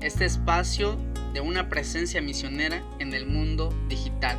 este 0.00 0.24
espacio 0.24 0.96
de 1.32 1.40
una 1.40 1.68
presencia 1.68 2.20
misionera 2.20 2.82
en 2.98 3.12
el 3.12 3.26
mundo 3.26 3.72
digital. 3.88 4.38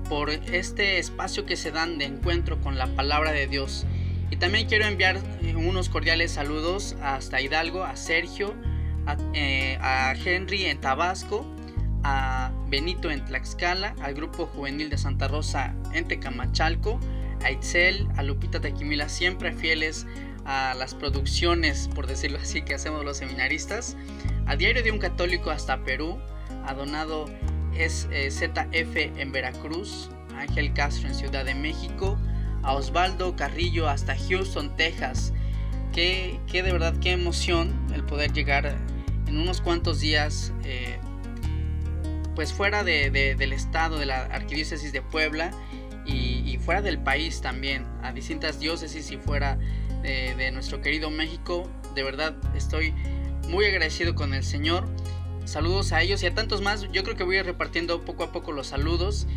por 0.09 0.29
este 0.29 0.99
espacio 0.99 1.45
que 1.45 1.55
se 1.55 1.71
dan 1.71 1.97
de 1.97 2.03
encuentro 2.05 2.59
con 2.61 2.77
la 2.77 2.87
palabra 2.87 3.31
de 3.31 3.47
Dios. 3.47 3.85
Y 4.29 4.35
también 4.35 4.67
quiero 4.67 4.85
enviar 4.85 5.17
eh, 5.41 5.55
unos 5.55 5.87
cordiales 5.89 6.31
saludos 6.31 6.95
hasta 7.01 7.41
Hidalgo, 7.41 7.83
a 7.83 7.95
Sergio, 7.95 8.53
a, 9.05 9.15
eh, 9.33 9.77
a, 9.79 10.13
Henry 10.13 10.65
en 10.65 10.81
Tabasco, 10.81 11.45
a 12.03 12.51
Benito 12.67 13.09
en 13.11 13.23
Tlaxcala, 13.25 13.95
al 14.01 14.13
Grupo 14.13 14.45
Juvenil 14.47 14.89
de 14.89 14.97
Santa 14.97 15.27
Rosa 15.27 15.75
en 15.93 16.07
Tecamachalco, 16.07 16.99
a 17.43 17.51
Itzel, 17.51 18.07
a 18.17 18.23
Lupita 18.23 18.59
Tequimila, 18.59 19.09
siempre 19.09 19.51
fieles 19.51 20.05
a 20.45 20.73
las 20.75 20.93
producciones, 20.95 21.89
por 21.93 22.07
decirlo 22.07 22.39
así, 22.39 22.61
que 22.61 22.73
hacemos 22.73 23.05
los 23.05 23.17
seminaristas, 23.17 23.95
a 24.45 24.55
Diario 24.55 24.83
de 24.83 24.91
un 24.91 24.99
Católico 24.99 25.51
hasta 25.51 25.83
Perú, 25.83 26.19
a 26.65 26.73
Donado 26.73 27.25
es 27.75 28.07
eh, 28.11 28.29
ZF 28.29 29.19
en 29.19 29.31
Veracruz, 29.31 30.09
Ángel 30.37 30.73
Castro 30.73 31.07
en 31.07 31.15
Ciudad 31.15 31.45
de 31.45 31.55
México, 31.55 32.17
a 32.61 32.73
Osvaldo 32.73 33.35
Carrillo 33.35 33.87
hasta 33.87 34.15
Houston, 34.15 34.75
Texas. 34.75 35.33
Qué, 35.91 36.39
de 36.51 36.61
verdad, 36.63 36.95
qué 36.99 37.11
emoción 37.11 37.73
el 37.93 38.03
poder 38.03 38.33
llegar 38.33 38.75
en 39.27 39.37
unos 39.37 39.61
cuantos 39.61 39.99
días, 39.99 40.51
eh, 40.63 40.97
pues 42.35 42.53
fuera 42.53 42.83
del 42.83 43.53
estado 43.53 43.99
de 43.99 44.05
la 44.05 44.23
Arquidiócesis 44.25 44.91
de 44.91 45.01
Puebla 45.01 45.51
y, 46.05 46.57
fuera 46.63 46.81
del 46.81 46.99
país 46.99 47.41
también, 47.41 47.85
a 48.01 48.13
distintas 48.13 48.59
diócesis 48.59 49.11
y 49.11 49.17
fuera 49.17 49.57
de 50.01 50.51
nuestro 50.51 50.81
querido 50.81 51.09
México. 51.09 51.69
De 51.95 52.03
verdad, 52.03 52.35
estoy 52.55 52.93
muy 53.49 53.65
agradecido 53.65 54.15
con 54.15 54.33
el 54.33 54.43
Señor 54.43 54.87
Saludos 55.45 55.91
a 55.91 56.01
ellos 56.01 56.23
y 56.23 56.27
a 56.27 56.33
tantos 56.33 56.61
más. 56.61 56.89
Yo 56.91 57.03
creo 57.03 57.15
que 57.15 57.23
voy 57.23 57.41
repartiendo 57.41 58.01
poco 58.05 58.23
a 58.23 58.31
poco 58.31 58.51
los 58.51 58.67
saludos 58.67 59.27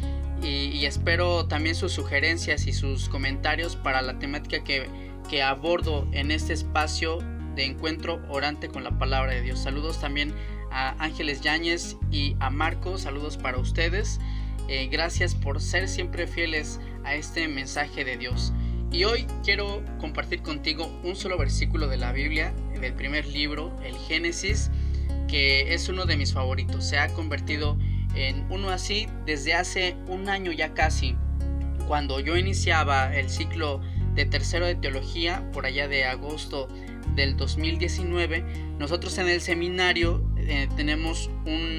y, 0.42 0.84
espero 0.84 1.46
también 1.46 1.74
sus 1.74 1.92
sugerencias 1.92 2.66
y 2.66 2.72
sus 2.72 3.08
comentarios 3.08 3.74
para 3.74 4.02
la 4.02 4.18
temática 4.18 4.62
que, 4.62 4.88
que 5.28 5.42
abordo 5.42 6.06
en 6.12 6.30
este 6.30 6.52
espacio 6.52 7.18
de 7.56 7.64
encuentro 7.64 8.22
orante 8.28 8.68
con 8.68 8.84
la 8.84 8.98
palabra 8.98 9.32
de 9.32 9.42
Dios. 9.42 9.58
Saludos 9.60 10.00
también 10.00 10.32
a 10.76 10.94
Ángeles 11.02 11.40
Yáñez 11.40 11.96
y 12.10 12.36
a 12.38 12.50
Marco. 12.50 12.98
Saludos 12.98 13.38
para 13.38 13.56
ustedes. 13.56 14.20
Eh, 14.68 14.88
gracias 14.90 15.34
por 15.34 15.62
ser 15.62 15.88
siempre 15.88 16.26
fieles 16.26 16.80
a 17.02 17.14
este 17.14 17.48
mensaje 17.48 18.04
de 18.04 18.18
Dios. 18.18 18.52
Y 18.92 19.04
hoy 19.04 19.26
quiero 19.42 19.82
compartir 19.98 20.42
contigo 20.42 20.92
un 21.02 21.16
solo 21.16 21.38
versículo 21.38 21.88
de 21.88 21.96
la 21.96 22.12
Biblia, 22.12 22.52
del 22.78 22.92
primer 22.92 23.26
libro, 23.26 23.74
el 23.82 23.96
Génesis 23.96 24.70
que 25.28 25.74
es 25.74 25.88
uno 25.88 26.04
de 26.04 26.18
mis 26.18 26.34
favoritos. 26.34 26.84
Se 26.84 26.98
ha 26.98 27.08
convertido 27.08 27.78
en 28.14 28.46
uno 28.50 28.68
así 28.68 29.08
desde 29.24 29.54
hace 29.54 29.96
un 30.08 30.28
año 30.28 30.52
ya 30.52 30.74
casi. 30.74 31.16
Cuando 31.88 32.20
yo 32.20 32.36
iniciaba 32.36 33.14
el 33.16 33.30
ciclo 33.30 33.80
de 34.14 34.26
tercero 34.26 34.66
de 34.66 34.74
teología, 34.74 35.48
por 35.52 35.66
allá 35.66 35.88
de 35.88 36.04
agosto 36.04 36.68
del 37.14 37.36
2019, 37.36 38.44
nosotros 38.78 39.16
en 39.18 39.28
el 39.28 39.40
seminario 39.40 40.22
eh, 40.46 40.68
tenemos 40.76 41.30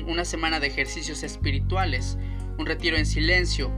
una 0.07 0.25
semana 0.25 0.59
de 0.59 0.67
ejercicios 0.67 1.23
espirituales, 1.23 2.17
un 2.57 2.65
retiro 2.65 2.97
en 2.97 3.05
silencio 3.05 3.71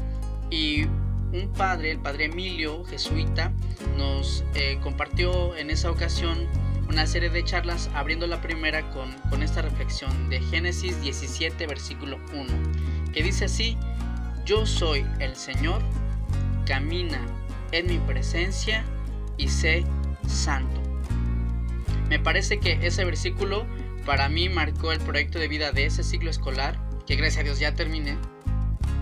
y 0.50 0.83
un 1.31 1.51
padre, 1.55 1.91
el 1.91 2.00
padre 2.00 2.25
Emilio, 2.25 2.83
jesuita, 2.85 3.51
nos 3.97 4.44
eh, 4.55 4.79
compartió 4.81 5.55
en 5.55 5.69
esa 5.69 5.91
ocasión 5.91 6.47
una 6.88 7.05
serie 7.05 7.29
de 7.29 7.44
charlas 7.44 7.89
abriendo 7.94 8.25
la 8.25 8.41
primera 8.41 8.89
con, 8.89 9.13
con 9.29 9.44
esta 9.44 9.61
reflexión 9.61 10.29
de 10.29 10.41
Génesis 10.41 11.00
17 11.01 11.67
versículo 11.67 12.17
1 12.33 12.47
que 13.13 13.23
dice 13.23 13.45
así, 13.45 13.77
yo 14.45 14.66
soy 14.66 15.06
el 15.19 15.35
Señor, 15.35 15.81
camina 16.66 17.19
en 17.71 17.88
mi 17.88 18.00
presencia 18.00 18.83
y 19.38 19.50
sé 19.50 19.83
santo. 20.27 20.81
Me 22.09 22.19
parece 22.19 22.59
que 22.59 22.79
ese 22.81 23.06
versículo 23.06 23.66
para 24.09 24.27
mí 24.27 24.49
marcó 24.49 24.91
el 24.91 24.97
proyecto 24.97 25.37
de 25.37 25.47
vida 25.47 25.71
de 25.71 25.85
ese 25.85 26.03
ciclo 26.03 26.31
escolar, 26.31 26.79
que 27.05 27.15
gracias 27.15 27.41
a 27.41 27.43
Dios 27.43 27.59
ya 27.59 27.75
terminé, 27.75 28.17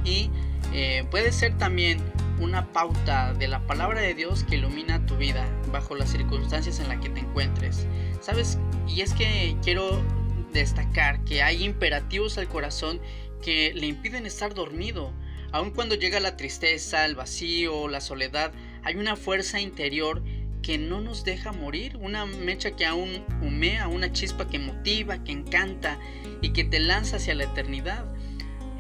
y 0.03 0.29
eh, 0.73 1.06
puede 1.09 1.31
ser 1.31 1.57
también 1.57 2.00
una 2.41 2.73
pauta 2.73 3.34
de 3.34 3.47
la 3.47 3.66
palabra 3.66 4.01
de 4.01 4.13
Dios 4.13 4.44
que 4.44 4.57
ilumina 4.57 5.06
tu 5.06 5.16
vida 5.16 5.47
bajo 5.72 5.95
las 5.95 6.09
circunstancias 6.09 6.81
en 6.81 6.90
las 6.90 7.00
que 7.00 7.07
te 7.07 7.22
encuentres. 7.22 7.88
¿Sabes? 8.19 8.57
Y 8.85 9.00
es 9.00 9.13
que 9.13 9.56
quiero 9.63 10.03
destacar 10.51 11.24
que 11.24 11.41
hay 11.41 11.63
imperativos 11.63 12.38
al 12.38 12.50
corazón 12.50 13.00
que 13.41 13.74
le 13.74 13.88
impiden 13.88 14.25
estar 14.25 14.53
dormido. 14.53 15.13
Aun 15.53 15.72
cuando 15.72 15.95
llega 15.95 16.19
la 16.19 16.35
tristeza, 16.35 17.06
el 17.06 17.16
vacío, 17.16 17.88
la 17.88 18.01
soledad, 18.01 18.51
hay 18.84 18.97
una 18.97 19.16
fuerza 19.16 19.62
interior 19.62 20.22
que 20.62 20.78
no 20.78 21.01
nos 21.01 21.23
deja 21.23 21.51
morir, 21.51 21.97
una 21.97 22.25
mecha 22.25 22.75
que 22.75 22.85
aún 22.85 23.23
humea, 23.41 23.88
una 23.88 24.12
chispa 24.12 24.47
que 24.47 24.59
motiva, 24.59 25.23
que 25.23 25.31
encanta 25.31 26.00
y 26.41 26.50
que 26.50 26.63
te 26.63 26.79
lanza 26.79 27.18
hacia 27.18 27.35
la 27.35 27.45
eternidad. 27.45 28.06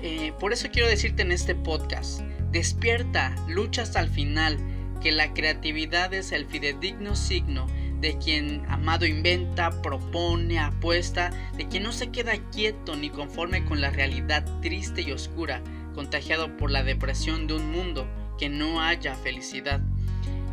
Eh, 0.01 0.33
por 0.39 0.53
eso 0.53 0.69
quiero 0.71 0.87
decirte 0.87 1.21
en 1.23 1.31
este 1.31 1.55
podcast, 1.55 2.21
Despierta, 2.51 3.35
lucha 3.47 3.81
hasta 3.81 3.99
el 3.99 4.09
final, 4.09 4.57
que 5.01 5.11
la 5.11 5.33
creatividad 5.33 6.13
es 6.13 6.31
el 6.31 6.45
fidedigno 6.45 7.15
signo 7.15 7.67
de 7.99 8.17
quien 8.17 8.63
amado 8.69 9.05
inventa, 9.05 9.81
propone, 9.81 10.59
apuesta, 10.59 11.31
de 11.57 11.67
quien 11.67 11.83
no 11.83 11.91
se 11.91 12.09
queda 12.09 12.37
quieto 12.51 12.95
ni 12.95 13.09
conforme 13.09 13.65
con 13.65 13.81
la 13.81 13.89
realidad 13.89 14.45
triste 14.61 15.01
y 15.01 15.11
oscura, 15.11 15.61
contagiado 15.95 16.55
por 16.57 16.71
la 16.71 16.83
depresión 16.83 17.47
de 17.47 17.55
un 17.55 17.71
mundo 17.71 18.07
que 18.37 18.49
no 18.49 18.81
haya 18.81 19.15
felicidad. 19.15 19.81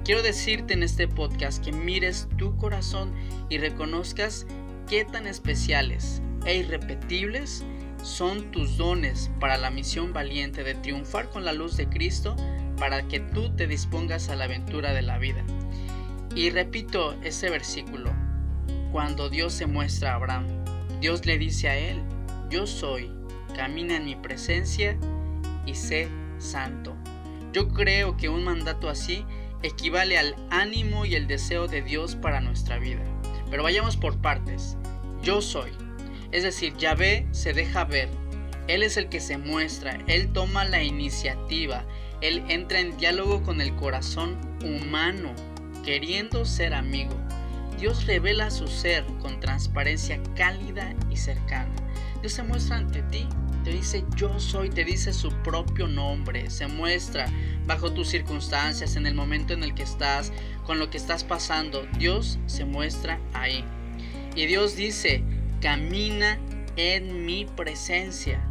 Quiero 0.04 0.22
decirte 0.22 0.74
en 0.74 0.82
este 0.82 1.08
podcast 1.08 1.64
que 1.64 1.72
mires 1.72 2.28
tu 2.36 2.58
corazón 2.58 3.10
y 3.48 3.56
reconozcas 3.56 4.46
qué 4.86 5.06
tan 5.06 5.26
especiales 5.26 6.20
e 6.44 6.58
irrepetibles 6.58 7.64
son 8.02 8.50
tus 8.50 8.76
dones 8.76 9.30
para 9.40 9.56
la 9.56 9.70
misión 9.70 10.12
valiente 10.12 10.62
de 10.62 10.74
triunfar 10.74 11.30
con 11.30 11.46
la 11.46 11.54
luz 11.54 11.78
de 11.78 11.88
Cristo 11.88 12.36
para 12.78 13.08
que 13.08 13.20
tú 13.20 13.56
te 13.56 13.66
dispongas 13.66 14.28
a 14.28 14.36
la 14.36 14.44
aventura 14.44 14.92
de 14.92 15.00
la 15.00 15.16
vida. 15.16 15.42
Y 16.36 16.50
repito 16.50 17.14
ese 17.22 17.48
versículo, 17.48 18.12
cuando 18.92 19.30
Dios 19.30 19.54
se 19.54 19.64
muestra 19.64 20.12
a 20.12 20.16
Abraham, 20.16 20.44
Dios 21.00 21.24
le 21.24 21.38
dice 21.38 21.70
a 21.70 21.78
él, 21.78 22.02
yo 22.50 22.66
soy, 22.66 23.10
camina 23.56 23.96
en 23.96 24.04
mi 24.04 24.16
presencia 24.16 24.98
y 25.64 25.74
sé 25.74 26.08
santo. 26.36 26.94
Yo 27.54 27.68
creo 27.68 28.18
que 28.18 28.28
un 28.28 28.44
mandato 28.44 28.90
así 28.90 29.24
equivale 29.64 30.18
al 30.18 30.36
ánimo 30.50 31.06
y 31.06 31.14
el 31.14 31.26
deseo 31.26 31.66
de 31.66 31.82
Dios 31.82 32.16
para 32.16 32.40
nuestra 32.40 32.78
vida. 32.78 33.02
Pero 33.50 33.62
vayamos 33.62 33.96
por 33.96 34.18
partes. 34.18 34.76
Yo 35.22 35.40
soy. 35.40 35.72
Es 36.32 36.42
decir, 36.42 36.76
Yahvé 36.76 37.26
se 37.32 37.54
deja 37.54 37.84
ver. 37.84 38.08
Él 38.68 38.82
es 38.82 38.96
el 38.96 39.08
que 39.08 39.20
se 39.20 39.38
muestra, 39.38 39.98
Él 40.06 40.32
toma 40.32 40.64
la 40.64 40.82
iniciativa, 40.82 41.84
Él 42.20 42.42
entra 42.48 42.80
en 42.80 42.96
diálogo 42.96 43.42
con 43.42 43.60
el 43.60 43.74
corazón 43.76 44.38
humano, 44.64 45.34
queriendo 45.84 46.46
ser 46.46 46.72
amigo. 46.72 47.14
Dios 47.78 48.06
revela 48.06 48.50
su 48.50 48.66
ser 48.66 49.04
con 49.20 49.40
transparencia 49.40 50.18
cálida 50.34 50.94
y 51.10 51.16
cercana. 51.16 51.74
Dios 52.20 52.32
se 52.32 52.42
muestra 52.42 52.76
ante 52.76 53.02
ti, 53.02 53.28
te 53.64 53.72
dice 53.72 54.04
yo 54.14 54.38
soy, 54.38 54.68
te 54.68 54.84
dice 54.84 55.12
su 55.12 55.30
propio 55.42 55.88
nombre, 55.88 56.50
se 56.50 56.66
muestra 56.66 57.26
bajo 57.66 57.92
tus 57.92 58.08
circunstancias, 58.08 58.94
en 58.94 59.06
el 59.06 59.14
momento 59.14 59.54
en 59.54 59.64
el 59.64 59.74
que 59.74 59.82
estás, 59.82 60.32
con 60.64 60.78
lo 60.78 60.90
que 60.90 60.98
estás 60.98 61.24
pasando. 61.24 61.86
Dios 61.98 62.38
se 62.46 62.66
muestra 62.66 63.18
ahí. 63.32 63.64
Y 64.36 64.46
Dios 64.46 64.76
dice, 64.76 65.24
camina 65.60 66.38
en 66.76 67.24
mi 67.24 67.46
presencia. 67.46 68.44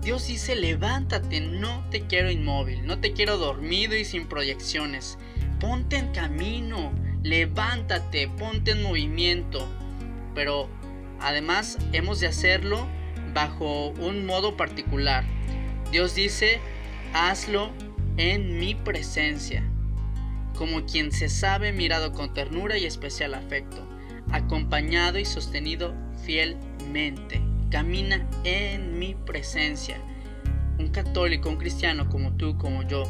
Dios 0.00 0.26
dice, 0.26 0.56
levántate, 0.56 1.42
no 1.42 1.84
te 1.90 2.06
quiero 2.06 2.30
inmóvil, 2.30 2.86
no 2.86 2.98
te 2.98 3.12
quiero 3.12 3.36
dormido 3.36 3.94
y 3.94 4.06
sin 4.06 4.26
proyecciones. 4.26 5.18
Ponte 5.60 5.98
en 5.98 6.12
camino, 6.12 6.92
levántate, 7.22 8.28
ponte 8.28 8.70
en 8.70 8.82
movimiento. 8.82 9.68
Pero 10.34 10.70
además 11.20 11.76
hemos 11.92 12.20
de 12.20 12.28
hacerlo 12.28 12.86
bajo 13.32 13.88
un 13.88 14.26
modo 14.26 14.56
particular. 14.56 15.24
Dios 15.90 16.14
dice, 16.14 16.60
hazlo 17.12 17.70
en 18.16 18.58
mi 18.58 18.74
presencia, 18.74 19.64
como 20.56 20.84
quien 20.86 21.12
se 21.12 21.28
sabe 21.28 21.72
mirado 21.72 22.12
con 22.12 22.34
ternura 22.34 22.78
y 22.78 22.84
especial 22.84 23.34
afecto, 23.34 23.86
acompañado 24.30 25.18
y 25.18 25.24
sostenido 25.24 25.94
fielmente. 26.24 27.40
Camina 27.70 28.28
en 28.44 28.98
mi 28.98 29.14
presencia. 29.14 29.96
Un 30.78 30.88
católico, 30.88 31.48
un 31.48 31.56
cristiano 31.56 32.08
como 32.08 32.32
tú, 32.36 32.56
como 32.58 32.82
yo, 32.82 33.04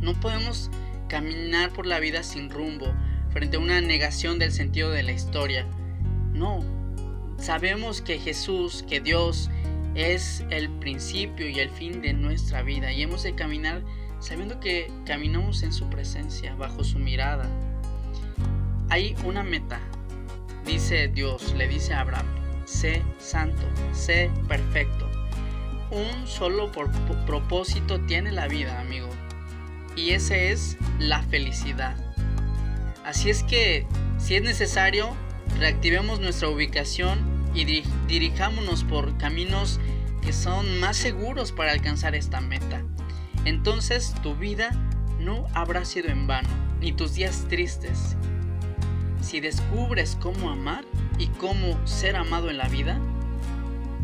no 0.00 0.18
podemos 0.20 0.70
caminar 1.08 1.70
por 1.70 1.86
la 1.86 2.00
vida 2.00 2.22
sin 2.22 2.50
rumbo, 2.50 2.86
frente 3.30 3.56
a 3.56 3.60
una 3.60 3.80
negación 3.80 4.38
del 4.38 4.52
sentido 4.52 4.90
de 4.90 5.02
la 5.02 5.12
historia. 5.12 5.66
No, 6.32 6.64
sabemos 7.38 8.02
que 8.02 8.18
Jesús, 8.18 8.84
que 8.88 9.00
Dios, 9.00 9.50
es 9.94 10.44
el 10.50 10.68
principio 10.78 11.48
y 11.48 11.58
el 11.58 11.70
fin 11.70 12.02
de 12.02 12.12
nuestra 12.12 12.62
vida 12.62 12.92
y 12.92 13.02
hemos 13.02 13.22
de 13.22 13.34
caminar 13.34 13.82
sabiendo 14.20 14.60
que 14.60 14.92
caminamos 15.04 15.62
en 15.62 15.72
su 15.72 15.88
presencia, 15.88 16.54
bajo 16.54 16.84
su 16.84 16.98
mirada. 16.98 17.48
Hay 18.90 19.14
una 19.24 19.42
meta, 19.42 19.80
dice 20.64 21.08
Dios, 21.08 21.54
le 21.56 21.68
dice 21.68 21.94
a 21.94 22.00
Abraham, 22.00 22.26
sé 22.64 23.02
santo, 23.18 23.62
sé 23.92 24.30
perfecto. 24.46 25.08
Un 25.90 26.26
solo 26.26 26.70
propósito 27.26 28.00
tiene 28.06 28.32
la 28.32 28.46
vida, 28.46 28.80
amigo, 28.80 29.08
y 29.96 30.10
ese 30.10 30.52
es 30.52 30.76
la 30.98 31.22
felicidad. 31.22 31.96
Así 33.04 33.30
es 33.30 33.42
que, 33.42 33.86
si 34.18 34.34
es 34.34 34.42
necesario, 34.42 35.16
reactivemos 35.58 36.20
nuestra 36.20 36.48
ubicación 36.48 37.27
y 37.54 37.64
dirijámonos 38.06 38.84
por 38.84 39.16
caminos 39.18 39.80
que 40.22 40.32
son 40.32 40.80
más 40.80 40.96
seguros 40.96 41.52
para 41.52 41.72
alcanzar 41.72 42.14
esta 42.14 42.40
meta. 42.40 42.82
Entonces 43.44 44.14
tu 44.22 44.34
vida 44.34 44.70
no 45.18 45.46
habrá 45.54 45.84
sido 45.84 46.08
en 46.08 46.26
vano, 46.26 46.48
ni 46.80 46.92
tus 46.92 47.14
días 47.14 47.46
tristes. 47.48 48.16
Si 49.20 49.40
descubres 49.40 50.16
cómo 50.20 50.50
amar 50.50 50.84
y 51.18 51.26
cómo 51.26 51.86
ser 51.86 52.16
amado 52.16 52.50
en 52.50 52.58
la 52.58 52.68
vida, 52.68 53.00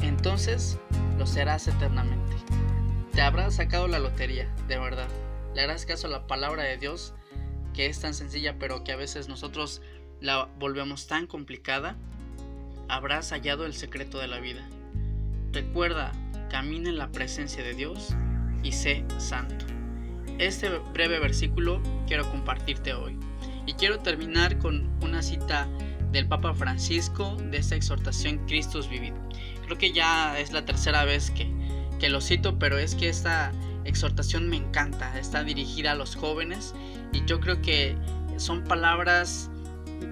entonces 0.00 0.78
lo 1.18 1.26
serás 1.26 1.68
eternamente. 1.68 2.36
Te 3.12 3.22
habrás 3.22 3.54
sacado 3.54 3.86
la 3.86 4.00
lotería, 4.00 4.52
de 4.66 4.78
verdad. 4.78 5.08
Le 5.54 5.62
harás 5.62 5.86
caso 5.86 6.08
a 6.08 6.10
la 6.10 6.26
palabra 6.26 6.64
de 6.64 6.78
Dios, 6.78 7.14
que 7.72 7.86
es 7.86 8.00
tan 8.00 8.12
sencilla, 8.12 8.58
pero 8.58 8.82
que 8.82 8.92
a 8.92 8.96
veces 8.96 9.28
nosotros 9.28 9.82
la 10.20 10.46
volvemos 10.58 11.06
tan 11.06 11.26
complicada. 11.26 11.96
Habrás 12.88 13.30
hallado 13.30 13.66
el 13.66 13.74
secreto 13.74 14.18
de 14.18 14.28
la 14.28 14.40
vida. 14.40 14.68
Recuerda, 15.52 16.12
camina 16.50 16.90
en 16.90 16.98
la 16.98 17.10
presencia 17.10 17.62
de 17.62 17.74
Dios 17.74 18.14
y 18.62 18.72
sé 18.72 19.04
santo. 19.18 19.64
Este 20.38 20.68
breve 20.92 21.18
versículo 21.18 21.80
quiero 22.06 22.28
compartirte 22.30 22.94
hoy. 22.94 23.18
Y 23.66 23.74
quiero 23.74 24.00
terminar 24.00 24.58
con 24.58 24.90
una 25.02 25.22
cita 25.22 25.68
del 26.12 26.28
Papa 26.28 26.54
Francisco 26.54 27.36
de 27.50 27.58
esta 27.58 27.76
exhortación 27.76 28.38
Christus 28.46 28.88
Vivit. 28.88 29.14
Creo 29.64 29.78
que 29.78 29.92
ya 29.92 30.38
es 30.38 30.52
la 30.52 30.64
tercera 30.64 31.04
vez 31.04 31.30
que, 31.30 31.50
que 31.98 32.08
lo 32.10 32.20
cito, 32.20 32.58
pero 32.58 32.78
es 32.78 32.94
que 32.94 33.08
esta 33.08 33.52
exhortación 33.84 34.48
me 34.48 34.56
encanta. 34.56 35.18
Está 35.18 35.44
dirigida 35.44 35.92
a 35.92 35.94
los 35.94 36.16
jóvenes 36.16 36.74
y 37.12 37.24
yo 37.24 37.40
creo 37.40 37.62
que 37.62 37.96
son 38.36 38.64
palabras 38.64 39.50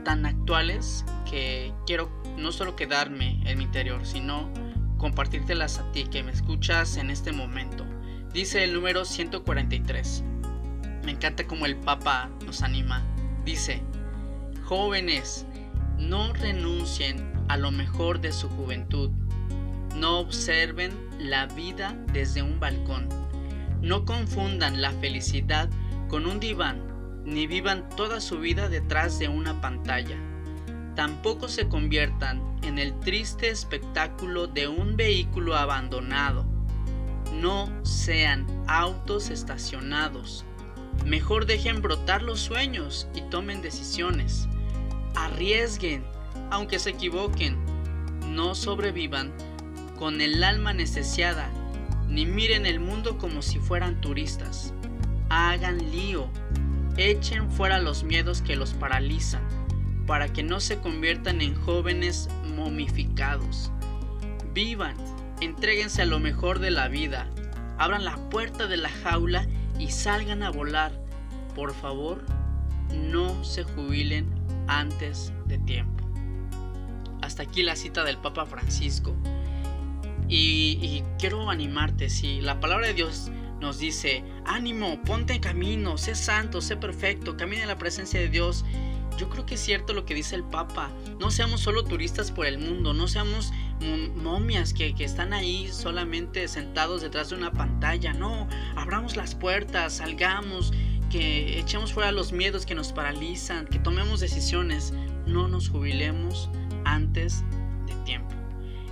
tan 0.04 0.24
actuales 0.24 1.04
que 1.28 1.72
quiero 1.86 2.21
no 2.42 2.52
solo 2.52 2.76
quedarme 2.76 3.40
en 3.44 3.58
mi 3.58 3.64
interior, 3.64 4.04
sino 4.04 4.50
compartírtelas 4.98 5.78
a 5.78 5.90
ti 5.92 6.04
que 6.04 6.22
me 6.22 6.32
escuchas 6.32 6.96
en 6.96 7.10
este 7.10 7.32
momento. 7.32 7.86
Dice 8.32 8.64
el 8.64 8.74
número 8.74 9.04
143. 9.04 10.24
Me 11.04 11.12
encanta 11.12 11.46
como 11.46 11.66
el 11.66 11.76
Papa 11.76 12.30
nos 12.44 12.62
anima. 12.62 13.02
Dice, 13.44 13.82
jóvenes, 14.64 15.46
no 15.98 16.32
renuncien 16.32 17.32
a 17.48 17.56
lo 17.56 17.70
mejor 17.70 18.20
de 18.20 18.32
su 18.32 18.48
juventud. 18.48 19.10
No 19.96 20.18
observen 20.18 20.92
la 21.18 21.46
vida 21.46 21.96
desde 22.12 22.42
un 22.42 22.58
balcón. 22.58 23.08
No 23.80 24.04
confundan 24.04 24.80
la 24.80 24.92
felicidad 24.92 25.68
con 26.08 26.26
un 26.26 26.40
diván, 26.40 27.22
ni 27.24 27.46
vivan 27.46 27.88
toda 27.96 28.20
su 28.20 28.38
vida 28.38 28.68
detrás 28.68 29.18
de 29.18 29.28
una 29.28 29.60
pantalla. 29.60 30.16
Tampoco 30.94 31.48
se 31.48 31.68
conviertan 31.68 32.42
en 32.62 32.78
el 32.78 32.98
triste 33.00 33.48
espectáculo 33.48 34.46
de 34.46 34.68
un 34.68 34.96
vehículo 34.96 35.56
abandonado 35.56 36.46
no 37.42 37.68
sean 37.82 38.46
autos 38.68 39.30
estacionados. 39.30 40.44
Mejor 41.04 41.46
dejen 41.46 41.82
brotar 41.82 42.22
los 42.22 42.40
sueños 42.40 43.08
y 43.14 43.22
tomen 43.22 43.62
decisiones. 43.62 44.48
Arriesguen, 45.16 46.04
aunque 46.50 46.78
se 46.78 46.90
equivoquen. 46.90 47.56
No 48.28 48.54
sobrevivan 48.54 49.32
con 49.98 50.20
el 50.20 50.42
alma 50.44 50.70
anestesiada, 50.70 51.50
ni 52.08 52.26
miren 52.26 52.66
el 52.66 52.80
mundo 52.80 53.18
como 53.18 53.42
si 53.42 53.58
fueran 53.58 54.00
turistas. 54.00 54.72
Hagan 55.28 55.78
lío, 55.90 56.28
echen 56.96 57.50
fuera 57.50 57.78
los 57.78 58.04
miedos 58.04 58.42
que 58.42 58.56
los 58.56 58.74
paralizan, 58.74 59.42
para 60.12 60.30
que 60.30 60.42
no 60.42 60.60
se 60.60 60.76
conviertan 60.76 61.40
en 61.40 61.54
jóvenes 61.54 62.28
momificados. 62.54 63.72
Vivan 64.52 64.94
Entréguense 65.40 66.02
a 66.02 66.04
lo 66.04 66.20
mejor 66.20 66.58
de 66.58 66.70
la 66.70 66.88
vida. 66.88 67.30
Abran 67.78 68.04
la 68.04 68.18
puerta 68.28 68.66
de 68.66 68.76
la 68.76 68.90
jaula 68.90 69.48
y 69.78 69.90
salgan 69.90 70.42
a 70.42 70.50
volar. 70.50 70.92
Por 71.54 71.72
favor, 71.72 72.26
no 72.92 73.42
se 73.42 73.64
jubilen 73.64 74.28
antes 74.66 75.32
de 75.46 75.56
tiempo. 75.56 76.04
Hasta 77.22 77.44
aquí 77.44 77.62
la 77.62 77.74
cita 77.74 78.04
del 78.04 78.18
Papa 78.18 78.44
Francisco. 78.44 79.16
Y, 80.28 81.02
quiero 81.18 81.48
animarte, 81.48 82.10
si 82.10 82.42
la 82.42 82.60
palabra 82.60 82.88
de 82.88 82.92
Dios 82.92 83.30
nos 83.62 83.78
dice, 83.78 84.22
ánimo, 84.44 85.00
ponte 85.04 85.32
en 85.32 85.40
camino, 85.40 85.96
sé 85.96 86.14
santo, 86.14 86.60
sé 86.60 86.76
perfecto, 86.76 87.38
camina 87.38 87.62
en 87.62 87.68
la 87.68 87.78
presencia 87.78 88.20
de 88.20 88.28
Dios. 88.28 88.66
Yo 89.18 89.28
creo 89.28 89.46
que 89.46 89.54
es 89.54 89.60
cierto 89.60 89.92
lo 89.92 90.04
que 90.04 90.14
dice 90.14 90.34
el 90.34 90.44
Papa. 90.44 90.90
No 91.18 91.30
seamos 91.30 91.60
solo 91.60 91.84
turistas 91.84 92.30
por 92.30 92.46
el 92.46 92.58
mundo, 92.58 92.92
no 92.94 93.08
seamos 93.08 93.52
momias 94.16 94.72
que, 94.72 94.94
están 94.98 95.32
ahí 95.32 95.68
solamente 95.68 96.46
sentados 96.48 97.02
detrás 97.02 97.30
de 97.30 97.36
una 97.36 97.52
pantalla. 97.52 98.12
No, 98.12 98.48
abramos 98.76 99.16
las 99.16 99.34
puertas, 99.34 99.94
salgamos, 99.94 100.72
que 101.10 101.58
echemos 101.58 101.92
fuera 101.92 102.12
los 102.12 102.32
miedos 102.32 102.64
que 102.66 102.74
nos 102.74 102.92
paralizan, 102.92 103.66
que 103.66 103.78
tomemos 103.78 104.20
decisiones. 104.20 104.92
No 105.26 105.48
nos 105.48 105.68
jubilemos 105.68 106.48
antes 106.84 107.44
de 107.86 107.94
tiempo. 108.04 108.34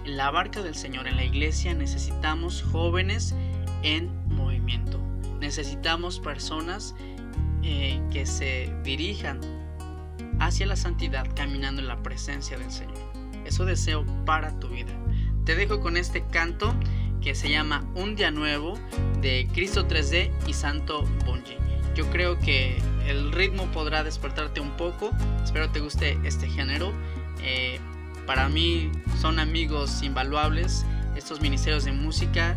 En 0.05 0.17
la 0.17 0.31
barca 0.31 0.63
del 0.63 0.75
Señor, 0.75 1.07
en 1.07 1.17
la 1.17 1.25
iglesia, 1.25 1.75
necesitamos 1.75 2.63
jóvenes 2.63 3.35
en 3.83 4.11
movimiento. 4.29 5.01
Necesitamos 5.41 6.21
personas 6.21 6.95
eh, 7.63 8.01
que 8.13 8.27
se 8.27 8.73
dirijan 8.83 9.41
hacia 10.41 10.67
la 10.67 10.77
santidad 10.77 11.27
caminando 11.37 11.81
en 11.81 11.89
la 11.89 12.03
presencia 12.03 12.59
del 12.59 12.73
Señor. 12.73 12.99
Eso 13.45 13.65
deseo 13.65 14.05
para 14.25 14.59
tu 14.59 14.69
vida. 14.69 14.93
Te 15.45 15.55
dejo 15.55 15.81
con 15.81 15.97
este 15.97 16.25
canto 16.27 16.75
que 17.21 17.35
se 17.35 17.51
llama 17.51 17.85
Un 17.95 18.17
día 18.17 18.31
nuevo 18.31 18.79
de 19.21 19.49
Cristo 19.53 19.87
3D 19.87 20.31
y 20.47 20.55
Santo 20.55 21.05
Bonji. 21.25 21.57
Yo 21.95 22.09
creo 22.11 22.39
que 22.39 22.79
el 23.07 23.33
ritmo 23.33 23.67
podrá 23.73 24.03
despertarte 24.03 24.61
un 24.61 24.71
poco. 24.77 25.11
Espero 25.45 25.71
te 25.71 25.81
guste 25.81 26.19
este 26.25 26.49
género. 26.49 26.93
Eh, 27.43 27.79
para 28.27 28.49
mí 28.49 28.91
son 29.21 29.39
amigos 29.39 30.03
invaluables 30.03 30.85
estos 31.17 31.41
ministerios 31.41 31.85
de 31.85 31.93
música. 31.93 32.57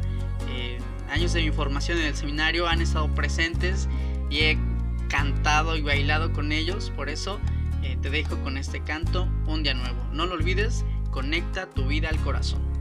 Eh, 0.49 0.79
años 1.09 1.33
de 1.33 1.41
mi 1.41 1.51
formación 1.51 1.97
en 1.97 2.05
el 2.05 2.15
seminario 2.15 2.67
han 2.67 2.81
estado 2.81 3.07
presentes 3.13 3.89
y 4.29 4.39
he 4.39 4.57
cantado 5.09 5.75
y 5.75 5.81
bailado 5.81 6.31
con 6.31 6.51
ellos. 6.51 6.91
Por 6.95 7.09
eso 7.09 7.39
eh, 7.83 7.97
te 8.01 8.09
dejo 8.09 8.41
con 8.43 8.57
este 8.57 8.81
canto, 8.83 9.27
Un 9.45 9.63
día 9.63 9.73
nuevo. 9.73 10.03
No 10.11 10.25
lo 10.25 10.35
olvides, 10.35 10.85
conecta 11.11 11.69
tu 11.69 11.85
vida 11.85 12.09
al 12.09 12.17
corazón. 12.17 12.72